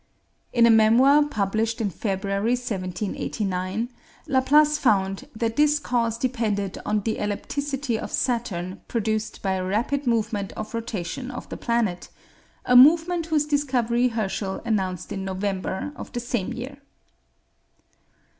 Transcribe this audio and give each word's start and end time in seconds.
In 0.51 0.65
a 0.65 0.71
memoir 0.71 1.25
published 1.27 1.79
in 1.79 1.91
February, 1.91 2.53
1789, 2.53 3.87
Laplace 4.25 4.79
found 4.79 5.27
that 5.35 5.57
this 5.57 5.77
cause 5.77 6.17
depended 6.17 6.79
on 6.87 7.01
the 7.01 7.17
ellipticity 7.17 7.99
of 7.99 8.09
Saturn 8.11 8.81
produced 8.87 9.43
by 9.43 9.51
a 9.53 9.63
rapid 9.63 10.07
movement 10.07 10.53
of 10.53 10.73
rotation 10.73 11.29
of 11.29 11.47
the 11.49 11.57
planet, 11.57 12.09
a 12.65 12.75
movement 12.75 13.27
whose 13.27 13.45
discovery 13.45 14.07
Herschel 14.07 14.59
announced 14.65 15.11
in 15.11 15.23
November 15.23 15.93
of 15.95 16.11
the 16.13 16.19
same 16.19 16.51
year. 16.51 16.77